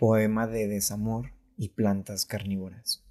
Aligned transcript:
Poema 0.00 0.46
de 0.46 0.66
desamor 0.66 1.34
y 1.58 1.68
plantas 1.68 2.24
carnívoras. 2.24 3.04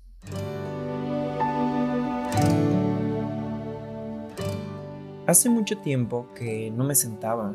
Hace 5.28 5.52
mucho 5.52 5.78
tiempo 5.78 6.34
que 6.34 6.72
no 6.72 6.84
me 6.84 6.96
sentaba 6.96 7.54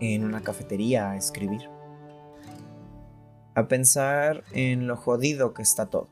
en 0.00 0.24
una 0.24 0.40
cafetería 0.40 1.10
a 1.10 1.18
escribir, 1.18 1.68
a 3.54 3.68
pensar 3.68 4.44
en 4.52 4.86
lo 4.86 4.96
jodido 4.96 5.52
que 5.52 5.60
está 5.60 5.90
todo, 5.90 6.08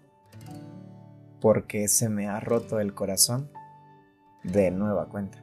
porque 1.41 1.89
se 1.89 2.11
me 2.11 2.29
ha 2.29 2.39
roto 2.39 2.81
el 2.81 2.93
corazón 2.93 3.51
de 4.45 4.71
nueva 4.71 5.09
cuenta. 5.09 5.43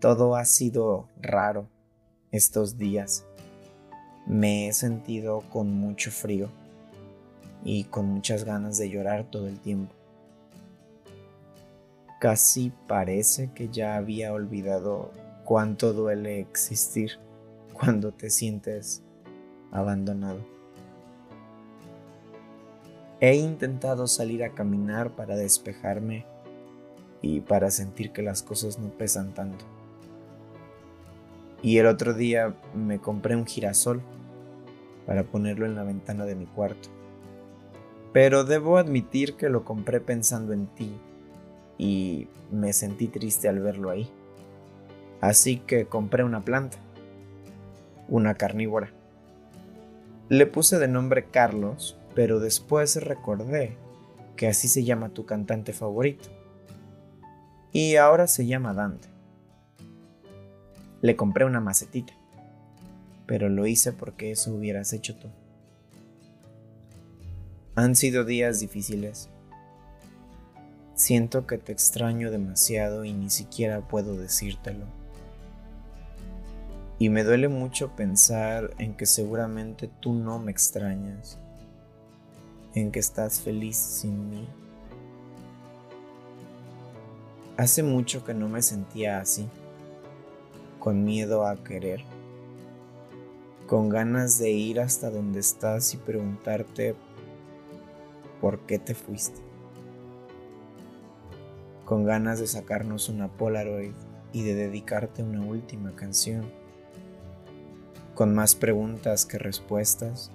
Todo 0.00 0.34
ha 0.34 0.44
sido 0.44 1.06
raro 1.20 1.68
estos 2.32 2.78
días 2.78 3.24
me 4.26 4.68
he 4.68 4.72
sentido 4.72 5.42
con 5.50 5.72
mucho 5.72 6.10
frío 6.10 6.48
y 7.64 7.84
con 7.84 8.06
muchas 8.06 8.44
ganas 8.44 8.78
de 8.78 8.90
llorar 8.90 9.24
todo 9.30 9.48
el 9.48 9.60
tiempo. 9.60 9.92
Casi 12.20 12.72
parece 12.86 13.50
que 13.52 13.68
ya 13.68 13.96
había 13.96 14.32
olvidado 14.32 15.10
cuánto 15.44 15.92
duele 15.92 16.40
existir 16.40 17.18
cuando 17.72 18.12
te 18.12 18.30
sientes 18.30 19.02
abandonado. 19.72 20.44
He 23.20 23.36
intentado 23.36 24.06
salir 24.06 24.44
a 24.44 24.52
caminar 24.52 25.14
para 25.14 25.36
despejarme 25.36 26.26
y 27.20 27.40
para 27.40 27.70
sentir 27.70 28.12
que 28.12 28.22
las 28.22 28.42
cosas 28.42 28.78
no 28.78 28.88
pesan 28.90 29.32
tanto. 29.32 29.64
Y 31.62 31.78
el 31.78 31.86
otro 31.86 32.12
día 32.12 32.54
me 32.74 32.98
compré 32.98 33.36
un 33.36 33.46
girasol 33.46 34.02
para 35.06 35.22
ponerlo 35.22 35.64
en 35.64 35.76
la 35.76 35.84
ventana 35.84 36.24
de 36.24 36.34
mi 36.34 36.46
cuarto. 36.46 36.88
Pero 38.12 38.44
debo 38.44 38.76
admitir 38.76 39.34
que 39.34 39.48
lo 39.48 39.64
compré 39.64 40.00
pensando 40.00 40.52
en 40.52 40.66
ti 40.66 40.92
y 41.78 42.28
me 42.50 42.72
sentí 42.72 43.08
triste 43.08 43.48
al 43.48 43.60
verlo 43.60 43.90
ahí. 43.90 44.10
Así 45.20 45.58
que 45.58 45.86
compré 45.86 46.24
una 46.24 46.44
planta, 46.44 46.78
una 48.08 48.34
carnívora. 48.34 48.90
Le 50.28 50.46
puse 50.46 50.78
de 50.78 50.88
nombre 50.88 51.26
Carlos, 51.26 51.96
pero 52.14 52.40
después 52.40 52.96
recordé 53.02 53.76
que 54.36 54.48
así 54.48 54.66
se 54.66 54.84
llama 54.84 55.10
tu 55.10 55.26
cantante 55.26 55.72
favorito. 55.72 56.28
Y 57.72 57.96
ahora 57.96 58.26
se 58.26 58.46
llama 58.46 58.74
Dante. 58.74 59.08
Le 61.02 61.14
compré 61.14 61.44
una 61.44 61.60
macetita 61.60 62.14
pero 63.32 63.48
lo 63.48 63.66
hice 63.66 63.92
porque 63.92 64.30
eso 64.30 64.54
hubieras 64.54 64.92
hecho 64.92 65.16
tú. 65.16 65.28
Han 67.74 67.96
sido 67.96 68.24
días 68.24 68.60
difíciles. 68.60 69.30
Siento 70.94 71.46
que 71.46 71.56
te 71.56 71.72
extraño 71.72 72.30
demasiado 72.30 73.06
y 73.06 73.14
ni 73.14 73.30
siquiera 73.30 73.88
puedo 73.88 74.16
decírtelo. 74.18 74.84
Y 76.98 77.08
me 77.08 77.24
duele 77.24 77.48
mucho 77.48 77.96
pensar 77.96 78.74
en 78.76 78.94
que 78.94 79.06
seguramente 79.06 79.88
tú 80.00 80.12
no 80.12 80.38
me 80.38 80.52
extrañas, 80.52 81.38
en 82.74 82.92
que 82.92 83.00
estás 83.00 83.40
feliz 83.40 83.76
sin 83.76 84.28
mí. 84.28 84.46
Hace 87.56 87.82
mucho 87.82 88.24
que 88.24 88.34
no 88.34 88.48
me 88.48 88.60
sentía 88.60 89.20
así, 89.20 89.48
con 90.82 91.04
miedo 91.04 91.46
a 91.46 91.62
querer 91.62 92.04
con 93.72 93.88
ganas 93.88 94.38
de 94.38 94.50
ir 94.50 94.80
hasta 94.80 95.10
donde 95.10 95.40
estás 95.40 95.94
y 95.94 95.96
preguntarte 95.96 96.94
por 98.38 98.60
qué 98.66 98.78
te 98.78 98.94
fuiste. 98.94 99.40
Con 101.86 102.04
ganas 102.04 102.38
de 102.38 102.46
sacarnos 102.46 103.08
una 103.08 103.28
Polaroid 103.28 103.94
y 104.34 104.42
de 104.42 104.54
dedicarte 104.54 105.22
una 105.22 105.40
última 105.40 105.92
canción. 105.96 106.44
Con 108.14 108.34
más 108.34 108.54
preguntas 108.54 109.24
que 109.24 109.38
respuestas. 109.38 110.30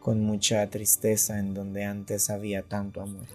Con 0.00 0.20
mucha 0.20 0.68
tristeza 0.68 1.38
en 1.38 1.54
donde 1.54 1.86
antes 1.86 2.28
había 2.28 2.62
tanto 2.62 3.00
amor. 3.00 3.26